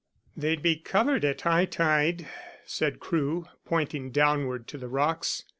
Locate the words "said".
2.65-2.99